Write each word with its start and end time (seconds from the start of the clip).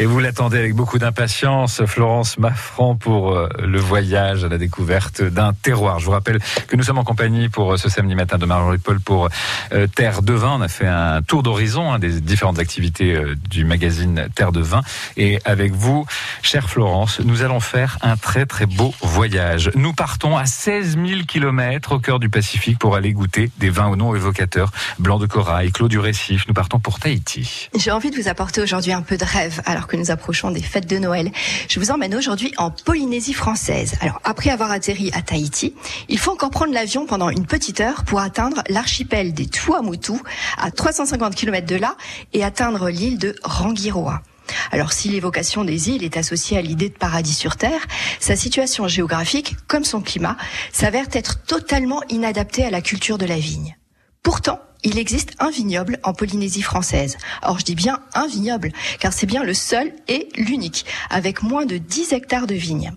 Et 0.00 0.06
vous 0.06 0.18
l'attendez 0.18 0.56
avec 0.56 0.74
beaucoup 0.74 0.98
d'impatience, 0.98 1.84
Florence 1.84 2.38
Maffran, 2.38 2.96
pour 2.96 3.32
euh, 3.32 3.50
le 3.62 3.78
voyage 3.78 4.44
à 4.44 4.48
la 4.48 4.56
découverte 4.56 5.20
d'un 5.20 5.52
terroir. 5.52 5.98
Je 5.98 6.06
vous 6.06 6.12
rappelle 6.12 6.38
que 6.68 6.74
nous 6.74 6.84
sommes 6.84 6.96
en 6.96 7.04
compagnie 7.04 7.50
pour 7.50 7.74
euh, 7.74 7.76
ce 7.76 7.90
samedi 7.90 8.14
matin 8.14 8.38
de 8.38 8.46
Marie-Paul 8.46 8.98
pour 9.00 9.28
euh, 9.74 9.86
Terre 9.88 10.22
de 10.22 10.32
Vin. 10.32 10.56
On 10.58 10.62
a 10.62 10.68
fait 10.68 10.86
un 10.86 11.20
tour 11.20 11.42
d'horizon 11.42 11.92
hein, 11.92 11.98
des 11.98 12.22
différentes 12.22 12.58
activités 12.58 13.14
du 13.50 13.66
magazine 13.66 14.28
Terre 14.34 14.52
de 14.52 14.60
Vin. 14.60 14.80
Et 15.18 15.38
avec 15.44 15.72
vous, 15.72 16.06
chère 16.40 16.70
Florence, 16.70 17.20
nous 17.20 17.42
allons 17.42 17.60
faire 17.60 17.98
un 18.00 18.16
très 18.16 18.46
très 18.46 18.64
beau 18.64 18.94
voyage. 19.02 19.70
Nous 19.74 19.92
partons 19.92 20.34
à 20.34 20.46
16 20.46 20.96
000 20.96 21.24
kilomètres 21.28 21.92
au 21.92 21.98
cœur 21.98 22.20
du 22.20 22.30
Pacifique 22.30 22.78
pour 22.78 22.96
aller 22.96 23.12
goûter 23.12 23.50
des 23.58 23.68
vins 23.68 23.88
au 23.88 23.96
nom 23.96 24.14
évocateurs, 24.14 24.72
blanc 24.98 25.18
de 25.18 25.26
corail, 25.26 25.72
clos 25.72 25.88
du 25.88 25.98
récif. 25.98 26.46
Nous 26.48 26.54
partons 26.54 26.78
pour 26.78 27.00
Tahiti. 27.00 27.68
J'ai 27.76 27.90
envie 27.90 28.10
de 28.10 28.16
vous 28.16 28.28
apporter 28.28 28.62
aujourd'hui 28.62 28.94
un 28.94 29.02
peu 29.02 29.18
de 29.18 29.26
rêve 29.26 29.60
alors 29.66 29.89
que 29.90 29.96
nous 29.96 30.10
approchons 30.10 30.50
des 30.50 30.62
fêtes 30.62 30.88
de 30.88 30.96
Noël. 30.96 31.30
Je 31.68 31.80
vous 31.80 31.90
emmène 31.90 32.14
aujourd'hui 32.14 32.52
en 32.56 32.70
Polynésie 32.70 33.34
française. 33.34 33.94
Alors, 34.00 34.20
après 34.24 34.50
avoir 34.50 34.70
atterri 34.70 35.10
à 35.12 35.20
Tahiti, 35.20 35.74
il 36.08 36.18
faut 36.18 36.30
encore 36.30 36.50
prendre 36.50 36.72
l'avion 36.72 37.04
pendant 37.04 37.28
une 37.28 37.44
petite 37.44 37.80
heure 37.80 38.04
pour 38.04 38.20
atteindre 38.20 38.62
l'archipel 38.68 39.34
des 39.34 39.46
Tuamotu 39.46 40.12
à 40.56 40.70
350 40.70 41.34
km 41.34 41.66
de 41.66 41.76
là 41.76 41.96
et 42.32 42.44
atteindre 42.44 42.88
l'île 42.88 43.18
de 43.18 43.34
Rangiroa. 43.42 44.22
Alors 44.70 44.92
si 44.92 45.08
l'évocation 45.08 45.64
des 45.64 45.90
îles 45.90 46.04
est 46.04 46.16
associée 46.16 46.58
à 46.58 46.62
l'idée 46.62 46.88
de 46.88 46.94
paradis 46.94 47.34
sur 47.34 47.56
Terre, 47.56 47.86
sa 48.18 48.36
situation 48.36 48.88
géographique, 48.88 49.56
comme 49.66 49.84
son 49.84 50.00
climat, 50.00 50.36
s'avère 50.72 51.06
être 51.12 51.42
totalement 51.42 52.02
inadaptée 52.08 52.64
à 52.64 52.70
la 52.70 52.80
culture 52.80 53.18
de 53.18 53.26
la 53.26 53.38
vigne. 53.38 53.76
Pourtant, 54.22 54.60
il 54.84 54.98
existe 54.98 55.32
un 55.38 55.50
vignoble 55.50 55.98
en 56.02 56.12
Polynésie 56.12 56.62
française. 56.62 57.16
Or, 57.42 57.58
je 57.58 57.64
dis 57.64 57.74
bien 57.74 58.00
un 58.14 58.26
vignoble, 58.26 58.72
car 58.98 59.12
c'est 59.12 59.26
bien 59.26 59.42
le 59.42 59.54
seul 59.54 59.92
et 60.08 60.28
l'unique, 60.36 60.86
avec 61.10 61.42
moins 61.42 61.66
de 61.66 61.78
10 61.78 62.12
hectares 62.12 62.46
de 62.46 62.54
vignes. 62.54 62.92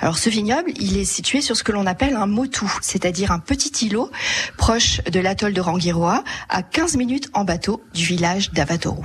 Alors 0.00 0.18
ce 0.18 0.30
vignoble, 0.30 0.72
il 0.78 0.96
est 0.98 1.04
situé 1.04 1.40
sur 1.40 1.56
ce 1.56 1.64
que 1.64 1.72
l'on 1.72 1.86
appelle 1.86 2.14
un 2.14 2.26
motu, 2.26 2.66
c'est-à-dire 2.80 3.32
un 3.32 3.38
petit 3.40 3.86
îlot 3.86 4.10
proche 4.56 5.02
de 5.04 5.20
l'atoll 5.20 5.52
de 5.52 5.60
Rangiroa, 5.60 6.22
à 6.48 6.62
15 6.62 6.96
minutes 6.96 7.30
en 7.32 7.44
bateau 7.44 7.82
du 7.92 8.04
village 8.04 8.52
d'Avatoru. 8.52 9.04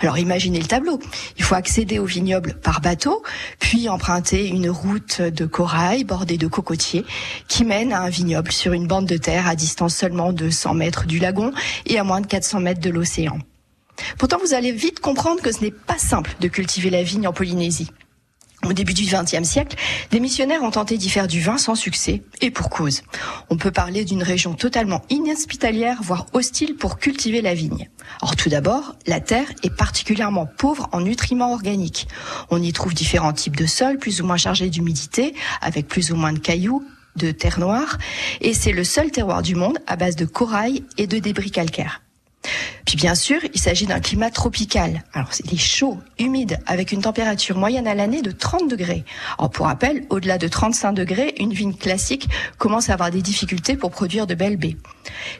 Alors 0.00 0.16
imaginez 0.16 0.58
le 0.58 0.66
tableau. 0.66 0.98
Il 1.36 1.44
faut 1.44 1.54
accéder 1.54 1.98
au 1.98 2.06
vignoble 2.06 2.54
par 2.54 2.80
bateau, 2.80 3.22
puis 3.58 3.88
emprunter 3.88 4.48
une 4.48 4.70
route 4.70 5.20
de 5.20 5.44
corail 5.44 6.04
bordée 6.04 6.38
de 6.38 6.46
cocotiers 6.46 7.04
qui 7.48 7.64
mène 7.64 7.92
à 7.92 8.00
un 8.00 8.08
vignoble 8.08 8.50
sur 8.50 8.72
une 8.72 8.86
bande 8.86 9.06
de 9.06 9.18
terre 9.18 9.46
à 9.46 9.54
distance 9.54 9.94
seulement 9.94 10.32
de 10.32 10.48
100 10.48 10.74
mètres 10.74 11.06
du 11.06 11.18
lagon 11.18 11.52
et 11.84 11.98
à 11.98 12.04
moins 12.04 12.22
de 12.22 12.26
400 12.26 12.60
mètres 12.60 12.80
de 12.80 12.90
l'océan. 12.90 13.38
Pourtant, 14.18 14.38
vous 14.42 14.54
allez 14.54 14.72
vite 14.72 15.00
comprendre 15.00 15.42
que 15.42 15.52
ce 15.52 15.60
n'est 15.60 15.70
pas 15.70 15.98
simple 15.98 16.34
de 16.40 16.48
cultiver 16.48 16.88
la 16.88 17.02
vigne 17.02 17.26
en 17.26 17.34
Polynésie. 17.34 17.90
Au 18.66 18.74
début 18.74 18.92
du 18.92 19.04
XXe 19.04 19.48
siècle, 19.48 19.76
des 20.10 20.20
missionnaires 20.20 20.62
ont 20.62 20.70
tenté 20.70 20.98
d'y 20.98 21.08
faire 21.08 21.26
du 21.26 21.40
vin 21.40 21.56
sans 21.56 21.74
succès, 21.74 22.22
et 22.42 22.50
pour 22.50 22.68
cause. 22.68 23.02
On 23.48 23.56
peut 23.56 23.70
parler 23.70 24.04
d'une 24.04 24.22
région 24.22 24.52
totalement 24.52 25.02
inhospitalière, 25.08 26.02
voire 26.02 26.26
hostile 26.34 26.76
pour 26.76 26.98
cultiver 26.98 27.40
la 27.40 27.54
vigne. 27.54 27.88
Or, 28.20 28.36
tout 28.36 28.50
d'abord, 28.50 28.94
la 29.06 29.20
terre 29.20 29.50
est 29.62 29.74
particulièrement 29.74 30.46
pauvre 30.46 30.88
en 30.92 31.00
nutriments 31.00 31.52
organiques. 31.52 32.06
On 32.50 32.62
y 32.62 32.72
trouve 32.72 32.92
différents 32.92 33.32
types 33.32 33.56
de 33.56 33.66
sols, 33.66 33.98
plus 33.98 34.20
ou 34.20 34.26
moins 34.26 34.36
chargés 34.36 34.68
d'humidité, 34.68 35.34
avec 35.62 35.88
plus 35.88 36.12
ou 36.12 36.16
moins 36.16 36.34
de 36.34 36.38
cailloux, 36.38 36.84
de 37.16 37.30
terre 37.30 37.58
noire, 37.58 37.96
et 38.42 38.52
c'est 38.52 38.72
le 38.72 38.84
seul 38.84 39.10
terroir 39.10 39.42
du 39.42 39.54
monde 39.54 39.78
à 39.86 39.96
base 39.96 40.16
de 40.16 40.26
corail 40.26 40.84
et 40.98 41.06
de 41.06 41.18
débris 41.18 41.50
calcaires. 41.50 42.02
Puis 42.86 42.96
bien 42.96 43.14
sûr, 43.14 43.40
il 43.54 43.60
s'agit 43.60 43.86
d'un 43.86 44.00
climat 44.00 44.30
tropical. 44.30 45.04
Alors 45.12 45.30
il 45.44 45.54
est 45.54 45.58
chaud, 45.58 45.98
humide, 46.18 46.58
avec 46.66 46.92
une 46.92 47.02
température 47.02 47.56
moyenne 47.56 47.86
à 47.86 47.94
l'année 47.94 48.22
de 48.22 48.30
30 48.30 48.68
degrés. 48.68 49.04
Alors 49.38 49.50
pour 49.50 49.66
rappel, 49.66 50.04
au-delà 50.10 50.38
de 50.38 50.48
35 50.48 50.92
degrés, 50.92 51.34
une 51.38 51.52
vigne 51.52 51.74
classique 51.74 52.28
commence 52.58 52.90
à 52.90 52.94
avoir 52.94 53.10
des 53.10 53.22
difficultés 53.22 53.76
pour 53.76 53.90
produire 53.90 54.26
de 54.26 54.34
belles 54.34 54.56
baies. 54.56 54.76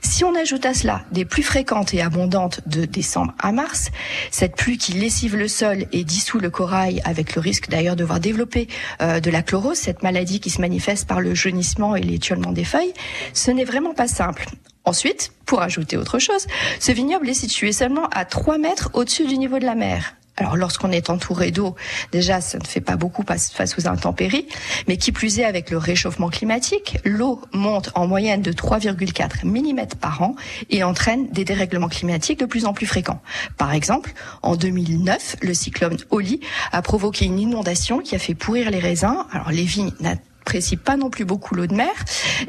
Si 0.02 0.24
on 0.24 0.34
ajoute 0.34 0.66
à 0.66 0.74
cela 0.74 1.02
des 1.10 1.24
pluies 1.24 1.42
fréquentes 1.42 1.94
et 1.94 2.02
abondantes 2.02 2.60
de 2.68 2.84
décembre 2.84 3.32
à 3.38 3.52
mars, 3.52 3.90
cette 4.30 4.56
pluie 4.56 4.78
qui 4.78 4.92
lessive 4.92 5.36
le 5.36 5.48
sol 5.48 5.86
et 5.92 6.04
dissout 6.04 6.38
le 6.38 6.50
corail, 6.50 7.00
avec 7.04 7.34
le 7.34 7.40
risque 7.40 7.68
d'ailleurs 7.68 7.96
de 7.96 8.04
voir 8.04 8.20
développer 8.20 8.68
euh, 9.00 9.20
de 9.20 9.30
la 9.30 9.42
chlorose, 9.42 9.78
cette 9.78 10.02
maladie 10.02 10.40
qui 10.40 10.50
se 10.50 10.60
manifeste 10.60 11.08
par 11.08 11.20
le 11.20 11.34
jaunissement 11.34 11.96
et 11.96 12.02
l'étiolement 12.02 12.52
des 12.52 12.64
feuilles, 12.64 12.92
ce 13.32 13.50
n'est 13.50 13.64
vraiment 13.64 13.94
pas 13.94 14.08
simple. 14.08 14.46
Ensuite, 14.90 15.30
pour 15.46 15.62
ajouter 15.62 15.96
autre 15.96 16.18
chose, 16.18 16.48
ce 16.80 16.90
vignoble 16.90 17.28
est 17.28 17.34
situé 17.34 17.70
seulement 17.70 18.08
à 18.08 18.24
3 18.24 18.58
mètres 18.58 18.90
au-dessus 18.92 19.24
du 19.24 19.38
niveau 19.38 19.60
de 19.60 19.64
la 19.64 19.76
mer. 19.76 20.16
Alors 20.36 20.56
lorsqu'on 20.56 20.90
est 20.90 21.10
entouré 21.10 21.52
d'eau, 21.52 21.76
déjà 22.10 22.40
ça 22.40 22.58
ne 22.58 22.66
fait 22.66 22.80
pas 22.80 22.96
beaucoup 22.96 23.22
face 23.24 23.78
aux 23.78 23.86
intempéries, 23.86 24.48
mais 24.88 24.96
qui 24.96 25.12
plus 25.12 25.38
est 25.38 25.44
avec 25.44 25.70
le 25.70 25.78
réchauffement 25.78 26.28
climatique, 26.28 26.98
l'eau 27.04 27.40
monte 27.52 27.92
en 27.94 28.08
moyenne 28.08 28.42
de 28.42 28.50
3,4 28.50 29.46
mm 29.46 29.86
par 30.00 30.22
an 30.22 30.34
et 30.70 30.82
entraîne 30.82 31.28
des 31.28 31.44
dérèglements 31.44 31.88
climatiques 31.88 32.40
de 32.40 32.46
plus 32.46 32.64
en 32.64 32.72
plus 32.72 32.86
fréquents. 32.86 33.22
Par 33.58 33.72
exemple, 33.72 34.12
en 34.42 34.56
2009, 34.56 35.36
le 35.40 35.54
cyclone 35.54 35.98
Oli 36.10 36.40
a 36.72 36.82
provoqué 36.82 37.26
une 37.26 37.38
inondation 37.38 38.00
qui 38.00 38.16
a 38.16 38.18
fait 38.18 38.34
pourrir 38.34 38.72
les 38.72 38.80
raisins. 38.80 39.24
Alors 39.30 39.52
les 39.52 39.62
vignes 39.62 39.92
n'apprécie 40.50 40.76
pas 40.76 40.96
non 40.96 41.10
plus 41.10 41.24
beaucoup 41.24 41.54
l'eau 41.54 41.68
de 41.68 41.74
mer 41.74 41.92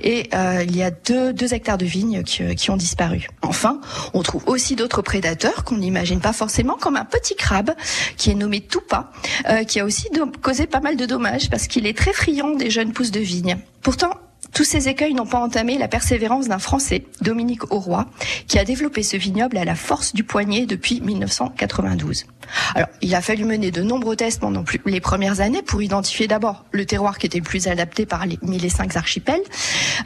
et 0.01 0.27
euh, 0.33 0.63
il 0.63 0.75
y 0.75 0.81
a 0.81 0.89
deux, 0.89 1.33
deux 1.33 1.53
hectares 1.53 1.77
de 1.77 1.85
vignes 1.85 2.23
qui, 2.23 2.41
euh, 2.41 2.55
qui, 2.55 2.71
ont 2.71 2.77
disparu. 2.77 3.27
Enfin, 3.43 3.79
on 4.15 4.23
trouve 4.23 4.43
aussi 4.47 4.75
d'autres 4.75 5.03
prédateurs 5.03 5.63
qu'on 5.63 5.77
n'imagine 5.77 6.19
pas 6.19 6.33
forcément, 6.33 6.77
comme 6.77 6.95
un 6.95 7.05
petit 7.05 7.35
crabe 7.35 7.71
qui 8.17 8.31
est 8.31 8.35
nommé 8.35 8.61
Tupa, 8.61 9.11
euh, 9.49 9.63
qui 9.65 9.79
a 9.79 9.85
aussi 9.85 10.09
causé 10.41 10.65
pas 10.65 10.79
mal 10.79 10.95
de 10.95 11.05
dommages 11.05 11.51
parce 11.51 11.67
qu'il 11.67 11.85
est 11.85 11.95
très 11.95 12.11
friand 12.11 12.55
des 12.55 12.71
jeunes 12.71 12.91
pousses 12.91 13.11
de 13.11 13.19
vigne. 13.19 13.57
Pourtant, 13.83 14.11
tous 14.53 14.63
ces 14.63 14.89
écueils 14.89 15.13
n'ont 15.13 15.25
pas 15.25 15.39
entamé 15.39 15.77
la 15.77 15.87
persévérance 15.87 16.47
d'un 16.47 16.59
Français, 16.59 17.05
Dominique 17.21 17.71
Auroy, 17.71 18.05
qui 18.47 18.59
a 18.59 18.65
développé 18.65 19.03
ce 19.03 19.17
vignoble 19.17 19.57
à 19.57 19.65
la 19.65 19.75
force 19.75 20.13
du 20.13 20.23
poignet 20.23 20.65
depuis 20.65 21.01
1992. 21.01 22.25
Alors, 22.75 22.89
il 23.01 23.15
a 23.15 23.21
fallu 23.21 23.45
mener 23.45 23.71
de 23.71 23.81
nombreux 23.81 24.15
tests 24.15 24.41
pendant 24.41 24.63
les 24.85 24.99
premières 24.99 25.41
années 25.41 25.61
pour 25.61 25.81
identifier 25.81 26.27
d'abord 26.27 26.65
le 26.71 26.85
terroir 26.85 27.17
qui 27.17 27.25
était 27.25 27.37
le 27.37 27.43
plus 27.43 27.67
adapté 27.67 28.05
parmi 28.05 28.37
les 28.41 28.69
cinq 28.69 28.95
archipels, 28.95 29.41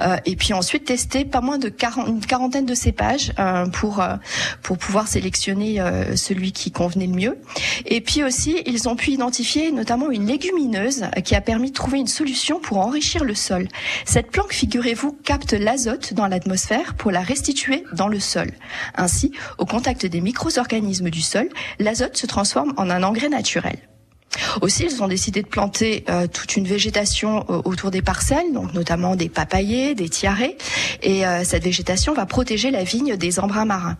euh, 0.02 0.18
et 0.26 0.36
puis 0.36 0.54
ensuite 0.54 0.86
tester 0.86 1.26
pas 1.26 1.42
moins 1.42 1.58
de 1.58 1.72
une 2.08 2.26
quarantaine 2.26 2.66
de 2.66 2.74
cépages 2.74 3.32
euh, 3.40 3.68
pour 3.68 4.00
euh, 4.00 4.16
pour 4.62 4.78
pouvoir 4.78 5.08
sélectionner 5.08 5.80
euh, 5.80 6.16
celui 6.16 6.52
qui 6.52 6.72
convenait 6.72 7.08
le 7.08 7.14
mieux. 7.14 7.38
Et 7.86 8.02
puis 8.02 8.24
aussi, 8.24 8.62
ils 8.66 8.88
ont 8.90 8.96
pu 8.96 9.12
identifier 9.12 9.72
notamment 9.72 10.10
une 10.10 10.26
légumineuse 10.26 11.06
qui 11.24 11.36
a 11.36 11.42
permis 11.42 11.70
de 11.70 11.76
trouver 11.76 12.00
une 12.00 12.08
solution 12.08 12.60
pour 12.60 12.78
enrichir 12.80 13.24
le 13.24 13.36
sol. 13.36 13.68
Plante, 14.36 14.52
figurez-vous, 14.52 15.18
capte 15.24 15.54
l'azote 15.54 16.14
dans 16.14 16.28
l'atmosphère 16.28 16.96
pour 16.96 17.10
la 17.10 17.22
restituer 17.22 17.86
dans 17.94 18.10
le 18.10 18.20
sol. 18.20 18.52
Ainsi, 18.96 19.32
au 19.58 19.66
contact 19.66 20.06
des 20.06 20.20
micro-organismes 20.20 21.10
du 21.10 21.22
sol, 21.22 21.48
l'azote 21.80 22.18
se 22.18 22.26
transforme 22.26 22.74
en 22.76 22.90
un 22.90 23.02
engrais 23.04 23.30
naturel. 23.30 23.78
Aussi, 24.60 24.88
ils 24.92 25.02
ont 25.02 25.08
décidé 25.08 25.42
de 25.42 25.48
planter 25.48 26.04
euh, 26.10 26.28
toute 26.28 26.58
une 26.58 26.68
végétation 26.68 27.46
euh, 27.50 27.62
autour 27.64 27.92
des 27.92 28.02
parcelles, 28.02 28.52
donc 28.52 28.74
notamment 28.74 29.16
des 29.16 29.30
papayers, 29.30 29.96
des 29.96 30.10
tiarets, 30.10 30.58
et 31.02 31.26
euh, 31.26 31.46
cette 31.46 31.64
végétation 31.64 32.14
va 32.14 32.26
protéger 32.26 32.72
la 32.72 32.84
vigne 32.84 33.16
des 33.16 33.40
embruns 33.40 33.64
marins. 33.64 33.98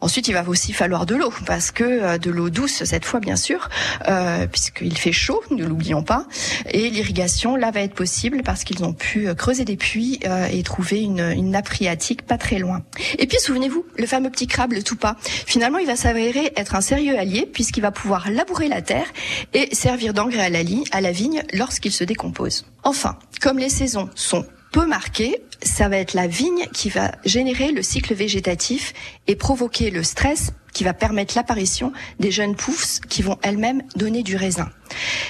Ensuite, 0.00 0.28
il 0.28 0.34
va 0.34 0.48
aussi 0.48 0.72
falloir 0.72 1.06
de 1.06 1.14
l'eau, 1.14 1.32
parce 1.46 1.70
que 1.70 1.84
euh, 1.84 2.18
de 2.18 2.30
l'eau 2.30 2.50
douce 2.50 2.84
cette 2.84 3.04
fois, 3.04 3.20
bien 3.20 3.36
sûr, 3.36 3.68
euh, 4.08 4.46
puisqu'il 4.46 4.96
fait 4.96 5.12
chaud, 5.12 5.42
ne 5.50 5.64
l'oublions 5.64 6.02
pas. 6.02 6.26
Et 6.70 6.90
l'irrigation, 6.90 7.56
là, 7.56 7.70
va 7.70 7.80
être 7.80 7.94
possible 7.94 8.42
parce 8.42 8.64
qu'ils 8.64 8.84
ont 8.84 8.92
pu 8.92 9.28
euh, 9.28 9.34
creuser 9.34 9.64
des 9.64 9.76
puits 9.76 10.20
euh, 10.24 10.46
et 10.50 10.62
trouver 10.62 11.02
une, 11.02 11.20
une, 11.20 11.50
nappe 11.50 11.68
phréatique 11.68 12.22
pas 12.22 12.38
très 12.38 12.58
loin. 12.58 12.82
Et 13.18 13.26
puis, 13.26 13.38
souvenez-vous, 13.38 13.84
le 13.96 14.06
fameux 14.06 14.30
petit 14.30 14.46
crabe, 14.46 14.72
le 14.72 14.82
toupa, 14.82 15.16
finalement, 15.22 15.78
il 15.78 15.86
va 15.86 15.96
s'avérer 15.96 16.52
être 16.56 16.74
un 16.74 16.80
sérieux 16.80 17.18
allié, 17.18 17.48
puisqu'il 17.52 17.80
va 17.80 17.90
pouvoir 17.90 18.30
labourer 18.30 18.68
la 18.68 18.82
terre 18.82 19.06
et 19.54 19.74
servir 19.74 20.14
d'engrais 20.14 20.44
à 20.44 20.50
la, 20.50 20.60
à 20.92 21.00
la 21.00 21.12
vigne 21.12 21.42
lorsqu'il 21.52 21.92
se 21.92 22.04
décompose. 22.04 22.66
Enfin, 22.82 23.18
comme 23.40 23.58
les 23.58 23.68
saisons 23.68 24.08
sont 24.14 24.44
peu 24.72 24.86
marquées, 24.86 25.42
ça 25.62 25.88
va 25.88 25.96
être 25.96 26.14
la 26.14 26.26
vigne 26.26 26.66
qui 26.72 26.88
va 26.88 27.12
générer 27.24 27.72
le 27.72 27.82
cycle 27.82 28.14
végétatif 28.14 28.92
et 29.26 29.36
provoquer 29.36 29.90
le 29.90 30.02
stress 30.02 30.52
qui 30.72 30.84
va 30.84 30.94
permettre 30.94 31.34
l'apparition 31.36 31.92
des 32.20 32.30
jeunes 32.30 32.54
pousses 32.54 33.00
qui 33.00 33.22
vont 33.22 33.38
elles-mêmes 33.42 33.82
donner 33.96 34.22
du 34.22 34.36
raisin. 34.36 34.68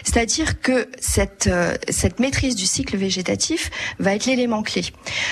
C'est-à-dire 0.05 0.61
que 0.61 0.89
cette, 1.01 1.47
euh, 1.47 1.75
cette 1.89 2.21
maîtrise 2.21 2.55
du 2.55 2.67
cycle 2.67 2.97
végétatif 2.97 3.71
va 3.99 4.15
être 4.15 4.27
l'élément 4.27 4.63
clé. 4.63 4.83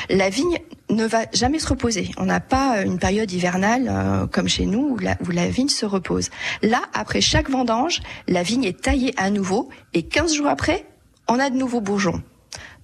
La 0.08 0.30
vigne 0.30 0.58
ne 0.88 1.04
va 1.04 1.26
jamais 1.32 1.58
se 1.58 1.68
reposer. 1.68 2.10
On 2.16 2.24
n'a 2.24 2.40
pas 2.40 2.82
une 2.82 2.98
période 2.98 3.30
hivernale 3.30 3.88
euh, 3.88 4.26
comme 4.26 4.48
chez 4.48 4.66
nous 4.66 4.90
où 4.92 4.98
la, 4.98 5.16
où 5.26 5.30
la 5.30 5.48
vigne 5.48 5.68
se 5.68 5.84
repose. 5.84 6.30
Là, 6.62 6.82
après 6.94 7.20
chaque 7.20 7.50
vendange, 7.50 8.00
la 8.28 8.42
vigne 8.42 8.64
est 8.64 8.80
taillée 8.80 9.12
à 9.16 9.30
nouveau 9.30 9.68
et 9.94 10.04
15 10.04 10.34
jours 10.34 10.48
après, 10.48 10.86
on 11.28 11.38
a 11.38 11.50
de 11.50 11.56
nouveaux 11.56 11.80
bourgeons. 11.80 12.22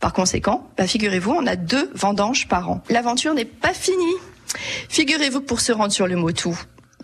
Par 0.03 0.13
conséquent, 0.13 0.69
bah, 0.77 0.89
figurez-vous, 0.89 1.31
on 1.31 1.47
a 1.47 1.55
deux 1.55 1.89
vendanges 1.95 2.49
par 2.49 2.69
an. 2.69 2.83
L'aventure 2.91 3.35
n'est 3.35 3.45
pas 3.45 3.73
finie. 3.73 4.17
Figurez-vous 4.89 5.41
pour 5.43 5.61
se 5.61 5.71
rendre 5.71 5.93
sur 5.93 6.09
le 6.09 6.17
Motu, 6.17 6.49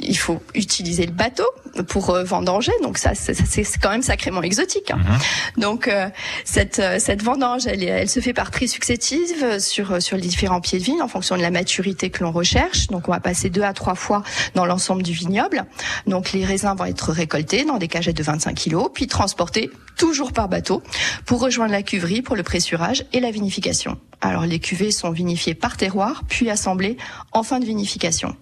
il 0.01 0.17
faut 0.17 0.43
utiliser 0.55 1.07
le 1.07 1.13
bateau 1.13 1.47
pour 1.89 2.11
euh, 2.11 2.25
vendanger. 2.25 2.73
Donc 2.83 2.99
ça, 2.99 3.15
c'est 3.15 3.65
quand 3.81 3.91
même 3.91 4.03
sacrément 4.03 4.43
exotique. 4.43 4.91
Hein. 4.91 4.99
Mhm. 4.99 5.63
Donc 5.63 5.89
euh, 5.89 6.09
cette 6.45 6.79
euh, 6.79 6.99
cette 6.99 7.23
vendange, 7.23 7.67
elle, 7.67 7.83
elle 7.83 8.09
se 8.09 8.21
fait 8.21 8.33
par 8.33 8.51
tri 8.51 8.69
successive 8.69 9.59
sur 9.61 10.01
sur 10.03 10.17
les 10.17 10.27
différents 10.27 10.61
pieds 10.61 10.79
de 10.79 10.85
vigne 10.85 11.03
en 11.03 11.09
fonction 11.09 11.37
de 11.37 11.43
la 11.43 11.51
maturité 11.51 12.11
que 12.11 12.23
l'on 12.23 12.33
recherche. 12.33 12.89
Donc 12.89 13.09
on 13.09 13.13
va 13.13 13.21
passer 13.21 13.51
deux 13.51 13.63
à 13.63 13.73
trois 13.73 13.95
fois 13.95 14.23
dans 14.55 14.67
l'ensemble 14.67 15.03
du 15.03 15.13
vignoble. 15.13 15.65
Donc 16.07 16.33
les 16.33 16.45
raisins 16.45 16.75
vont 16.77 16.85
être 16.85 17.13
récoltés 17.13 17.65
dans 17.65 17.79
des 17.79 17.89
cagettes 17.89 18.17
de 18.17 18.23
25 18.23 18.55
kilos, 18.55 18.91
puis 18.93 19.07
transportés 19.07 19.71
toujours 19.97 20.33
par 20.33 20.49
bateau 20.49 20.83
pour 21.27 21.41
rejoindre 21.41 21.73
la 21.73 21.83
cuverie 21.83 22.23
pour 22.23 22.37
le 22.37 22.43
pressurage 22.43 23.05
et 23.13 23.21
la 23.21 23.31
vinification. 23.31 23.99
Alors 24.21 24.47
les 24.47 24.59
cuvées 24.59 24.91
sont 24.91 25.11
vinifiées 25.11 25.55
par 25.55 25.77
terroir, 25.77 26.23
puis 26.29 26.51
assemblées 26.51 26.97
en 27.33 27.43
fin 27.43 27.61
de 27.61 27.65
vinification. 27.65 28.37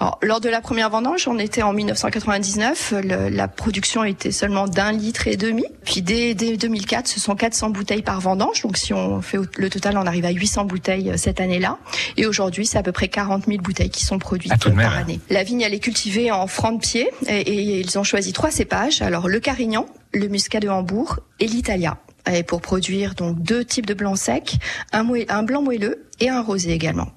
Alors, 0.00 0.18
lors 0.22 0.40
de 0.40 0.48
la 0.48 0.60
première 0.60 0.90
vendange, 0.90 1.28
on 1.28 1.38
était 1.38 1.62
en 1.62 1.72
1999, 1.72 2.94
la 3.04 3.48
production 3.48 4.04
était 4.04 4.32
seulement 4.32 4.66
d'un 4.66 4.92
litre 4.92 5.28
et 5.28 5.36
demi. 5.36 5.64
Puis 5.84 6.02
dès, 6.02 6.34
2004, 6.34 7.06
ce 7.06 7.20
sont 7.20 7.34
400 7.34 7.70
bouteilles 7.70 8.02
par 8.02 8.20
vendange. 8.20 8.62
Donc 8.62 8.76
si 8.76 8.92
on 8.92 9.20
fait 9.20 9.38
le 9.56 9.70
total, 9.70 9.96
on 9.98 10.06
arrive 10.06 10.24
à 10.24 10.30
800 10.30 10.64
bouteilles 10.64 11.10
euh, 11.10 11.16
cette 11.16 11.40
année-là. 11.40 11.78
Et 12.16 12.26
aujourd'hui, 12.26 12.66
c'est 12.66 12.78
à 12.78 12.82
peu 12.82 12.92
près 12.92 13.08
40 13.08 13.46
000 13.46 13.58
bouteilles 13.58 13.90
qui 13.90 14.04
sont 14.04 14.18
produites 14.18 14.52
par 14.56 14.96
année. 14.96 15.20
La 15.30 15.42
vigne, 15.42 15.60
elle 15.60 15.74
est 15.74 15.80
cultivée 15.80 16.30
en 16.30 16.46
franc 16.46 16.72
de 16.72 16.80
pied 16.80 17.10
et, 17.28 17.40
et 17.40 17.80
ils 17.80 17.98
ont 17.98 18.04
choisi 18.04 18.32
trois 18.32 18.50
cépages. 18.50 19.02
Alors 19.02 19.28
le 19.28 19.40
Carignan, 19.40 19.86
le 20.12 20.28
Muscat 20.28 20.60
de 20.60 20.68
Hambourg 20.68 21.20
et 21.40 21.46
l'Italia 21.46 21.98
et 22.30 22.42
pour 22.42 22.60
produire 22.60 23.14
donc 23.14 23.40
deux 23.42 23.64
types 23.64 23.86
de 23.86 23.94
blancs 23.94 24.18
secs, 24.18 24.56
un, 24.92 25.42
blanc 25.42 25.62
moelleux 25.62 26.06
et 26.20 26.28
un 26.28 26.42
rosé 26.42 26.72
également. 26.72 27.08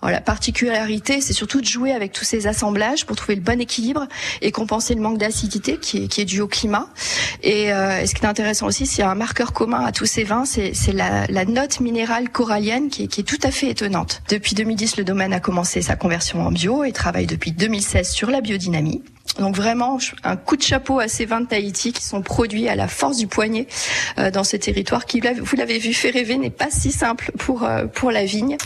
Alors, 0.00 0.12
la 0.12 0.22
particularité, 0.22 1.20
c'est 1.20 1.34
surtout 1.34 1.60
de 1.60 1.66
jouer 1.66 1.92
avec 1.92 2.12
tous 2.12 2.24
ces 2.24 2.46
assemblages 2.46 3.04
pour 3.04 3.16
trouver 3.16 3.34
le 3.34 3.42
bon 3.42 3.60
équilibre 3.60 4.06
et 4.40 4.50
compenser 4.50 4.94
le 4.94 5.02
manque 5.02 5.18
d'acidité 5.18 5.76
qui 5.76 6.04
est, 6.04 6.08
qui 6.08 6.22
est 6.22 6.24
dû 6.24 6.40
au 6.40 6.48
climat. 6.48 6.88
Et, 7.42 7.72
euh, 7.72 8.06
ce 8.06 8.14
qui 8.14 8.22
est 8.22 8.26
intéressant 8.26 8.66
aussi, 8.66 8.86
c'est 8.86 9.02
un 9.02 9.14
marqueur 9.14 9.52
commun 9.52 9.84
à 9.84 9.92
tous 9.92 10.06
ces 10.06 10.24
vins, 10.24 10.44
c'est 10.46 10.72
la, 10.92 11.26
la, 11.26 11.44
note 11.44 11.80
minérale 11.80 12.30
corallienne 12.30 12.88
qui 12.88 13.04
est, 13.04 13.06
qui 13.08 13.20
est 13.20 13.24
tout 13.24 13.38
à 13.42 13.50
fait 13.50 13.68
étonnante. 13.68 14.22
Depuis 14.30 14.54
2010, 14.54 14.96
le 14.96 15.04
domaine 15.04 15.34
a 15.34 15.40
commencé 15.40 15.82
sa 15.82 15.96
conversion 15.96 16.46
en 16.46 16.50
bio 16.50 16.82
et 16.82 16.92
travaille 16.92 17.26
depuis 17.26 17.52
2016 17.52 18.10
sur 18.10 18.30
la 18.30 18.40
biodynamie. 18.40 19.02
Donc 19.38 19.56
vraiment 19.56 19.98
un 20.24 20.36
coup 20.36 20.56
de 20.56 20.62
chapeau 20.62 20.98
à 20.98 21.08
ces 21.08 21.24
vins 21.24 21.40
de 21.40 21.46
Tahiti 21.46 21.92
qui 21.92 22.04
sont 22.04 22.22
produits 22.22 22.68
à 22.68 22.76
la 22.76 22.88
force 22.88 23.16
du 23.16 23.26
poignet 23.26 23.66
euh, 24.18 24.30
dans 24.30 24.44
ce 24.44 24.56
territoire 24.56 25.06
qui, 25.06 25.20
vous 25.20 25.56
l'avez 25.56 25.78
vu, 25.78 25.94
fait 25.94 26.10
rêver, 26.10 26.36
n'est 26.36 26.50
pas 26.50 26.70
si 26.70 26.92
simple 26.92 27.32
pour 27.38 27.64
euh, 27.64 27.86
pour 27.86 28.10
la 28.10 28.24
vigne. 28.24 28.56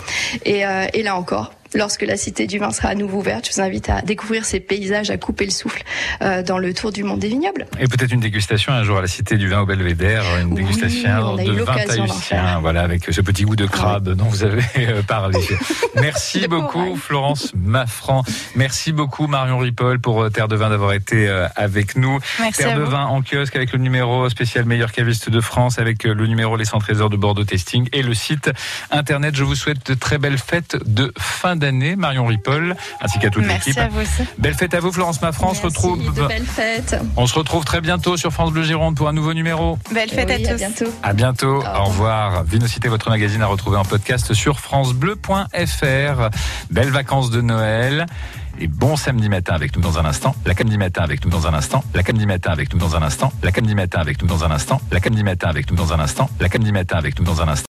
Et, 0.45 0.67
euh, 0.67 0.87
et 0.93 1.03
là 1.03 1.17
encore, 1.17 1.53
lorsque 1.75 2.03
la 2.03 2.17
Cité 2.17 2.47
du 2.47 2.59
Vin 2.59 2.71
sera 2.71 2.89
à 2.89 2.95
nouveau 2.95 3.19
ouverte. 3.19 3.47
Je 3.47 3.55
vous 3.55 3.61
invite 3.61 3.89
à 3.89 4.03
découvrir 4.03 4.45
ces 4.45 4.61
paysages, 4.61 5.11
à 5.11 5.17
couper 5.17 5.45
le 5.45 5.51
souffle 5.51 5.83
euh, 6.23 6.43
dans 6.43 6.59
le 6.59 6.73
tour 6.75 6.93
du 6.93 7.05
monde 7.05 7.19
des 7.19 7.29
vignobles. 7.29 7.67
Et 7.81 7.87
peut-être 7.87 8.13
une 8.13 8.21
dégustation 8.21 8.73
un 8.73 8.85
jour 8.85 8.99
à 8.99 9.01
la 9.01 9.07
Cité 9.07 9.37
du 9.37 9.49
Vin 9.49 9.61
au 9.61 9.67
Belvédère, 9.67 10.25
une 10.41 10.55
dégustation 10.55 11.37
de 11.37 11.63
vin 11.63 11.77
tahitien, 11.87 12.61
voilà, 12.61 12.83
avec 12.83 13.05
ce 13.05 13.21
petit 13.21 13.45
goût 13.45 13.57
de 13.57 13.67
crabe 13.67 14.11
dont 14.11 14.25
vous 14.25 14.45
avez 14.45 14.63
euh, 14.79 15.03
parlé. 15.03 15.39
Merci 15.97 16.47
beaucoup 16.49 16.97
Florence 16.97 17.53
Maffran. 17.55 18.23
Merci 18.55 18.93
beaucoup 18.93 19.27
Marion 19.27 19.59
Ripoll 19.59 19.99
pour 20.01 20.23
euh, 20.23 20.31
Terre 20.31 20.49
de 20.49 20.57
Vin 20.57 20.71
d'avoir 20.71 20.93
été 20.93 21.29
avec 21.57 21.97
nous. 21.97 22.19
Merci 22.41 22.63
Terre 22.63 22.79
de 22.79 22.83
Vin 22.83 23.07
en 23.07 23.23
kiosque 23.23 23.57
avec 23.57 23.73
le 23.73 23.79
numéro 23.79 24.29
spécial 24.29 24.65
meilleur 24.65 24.93
caviste 24.93 25.31
de 25.31 25.41
France, 25.41 25.79
avec 25.79 26.05
le 26.05 26.27
numéro 26.27 26.57
Les 26.57 26.65
100 26.65 26.79
trésors 26.79 27.11
de 27.11 27.17
Bordeaux 27.17 27.45
Testing 27.45 27.89
et 27.93 28.03
le 28.03 28.15
site 28.15 28.51
internet. 28.91 29.35
Je 29.35 29.45
vous 29.45 29.55
souhaite 29.55 29.87
de 29.91 29.95
très 29.95 30.19
belles 30.19 30.39
fêtes 30.39 30.77
de 30.87 31.13
fin 31.19 31.56
d'année, 31.59 31.97
Marion 31.97 32.27
Ripoll, 32.27 32.77
ainsi 33.01 33.19
qu'à 33.19 33.31
toute 33.31 33.47
l'équipe. 33.47 33.77
Merci 33.77 33.81
à 33.81 33.89
vous 33.89 34.01
aussi. 34.01 34.23
Belle 34.39 34.55
fête 34.55 34.75
à 34.75 34.81
vous, 34.81 34.93
Florence 34.93 35.21
Maffran. 35.23 35.51
On 35.51 35.55
se 35.55 35.63
retrouve. 35.63 36.15
De 36.15 36.27
belles 36.27 36.47
fêtes. 36.47 36.97
On 37.17 37.27
se 37.27 37.35
retrouve 37.35 37.65
très 37.65 37.81
bientôt 37.81 38.17
sur 38.17 38.33
France 38.33 38.53
Bleu 38.53 38.63
Gironde 38.63 38.97
pour 38.97 39.09
un 39.09 39.13
nouveau 39.13 39.35
numéro. 39.35 39.79
Belle 39.93 40.11
fête 40.11 40.31
à 40.31 40.39
tous. 40.39 40.51
À 40.51 40.55
bientôt. 40.55 40.93
À 41.03 41.13
bientôt. 41.13 41.63
Au 41.65 41.85
revoir. 41.85 42.45
Vinocité, 42.45 42.89
votre 42.89 43.11
magazine 43.11 43.43
à 43.43 43.47
retrouver 43.47 43.77
en 43.77 43.85
podcast 43.85 44.35
sur 44.35 44.61
FranceBleu.fr. 44.61 46.31
Belles 46.71 46.91
vacances 46.91 47.31
de 47.31 47.41
Noël. 47.41 48.07
Et 48.59 48.69
bon 48.69 48.97
samedi 48.97 49.29
matin 49.29 49.55
avec 49.55 49.77
nous 49.77 49.83
dans 49.83 49.99
un 49.99 50.07
instant. 50.07 50.35
La 50.47 50.55
samedi 50.55 50.79
matin 50.79 51.03
avec 51.03 51.23
nous 51.25 51.31
dans 51.31 51.47
un 51.47 51.53
instant. 51.53 51.85
La 51.95 52.03
samedi 52.03 52.25
matin 52.25 52.51
avec 52.51 52.73
nous 52.73 52.79
dans 52.79 52.97
un 52.97 53.03
instant. 53.03 53.31
La 53.43 53.53
samedi 53.53 53.75
matin 53.75 53.99
avec 53.99 54.23
nous 54.23 54.29
dans 54.29 54.45
un 54.45 54.51
instant. 54.51 54.81
La 54.91 55.01
samedi 55.01 55.23
matin 55.23 55.49
avec 55.49 55.71
nous 55.71 55.77
dans 55.77 55.93
un 55.93 56.01
instant. 56.01 56.31
La 56.41 56.49
samedi 56.49 56.73
matin 56.73 56.97
avec 56.97 57.19
nous 57.19 57.25
dans 57.27 57.43
un 57.43 57.49
instant. 57.49 57.65